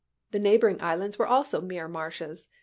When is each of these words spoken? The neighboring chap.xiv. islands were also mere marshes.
The 0.31 0.39
neighboring 0.39 0.77
chap.xiv. 0.79 0.85
islands 0.89 1.19
were 1.19 1.27
also 1.27 1.61
mere 1.61 1.87
marshes. 1.87 2.49